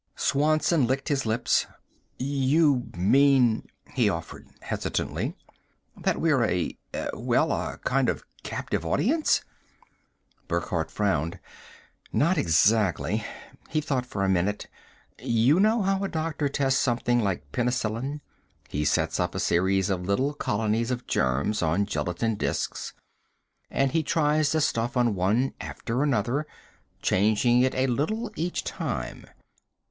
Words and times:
Swanson 0.15 0.87
licked 0.87 1.09
his 1.09 1.27
lips. 1.27 1.67
"You 2.17 2.89
mean," 2.97 3.67
he 3.93 4.09
offered 4.09 4.47
hesitantly, 4.61 5.37
"that 5.95 6.19
we're 6.19 6.43
a 6.43 6.75
well, 7.13 7.51
a 7.51 7.77
kind 7.83 8.09
of 8.09 8.23
captive 8.41 8.83
audience?" 8.83 9.43
Burckhardt 10.47 10.89
frowned. 10.89 11.37
"Not 12.11 12.39
exactly." 12.39 13.23
He 13.69 13.79
thought 13.79 14.07
for 14.07 14.23
a 14.23 14.27
minute. 14.27 14.65
"You 15.19 15.59
know 15.59 15.83
how 15.83 16.03
a 16.03 16.07
doctor 16.09 16.49
tests 16.49 16.81
something 16.81 17.19
like 17.19 17.51
penicillin? 17.51 18.21
He 18.69 18.83
sets 18.85 19.19
up 19.19 19.35
a 19.35 19.39
series 19.39 19.91
of 19.91 20.01
little 20.07 20.33
colonies 20.33 20.89
of 20.89 21.05
germs 21.05 21.61
on 21.61 21.85
gelatine 21.85 22.37
disks 22.37 22.93
and 23.69 23.91
he 23.91 24.01
tries 24.01 24.51
the 24.51 24.61
stuff 24.61 24.97
on 24.97 25.13
one 25.13 25.53
after 25.61 26.01
another, 26.01 26.47
changing 27.03 27.61
it 27.61 27.75
a 27.75 27.85
little 27.85 28.31
each 28.35 28.63
time. 28.63 29.25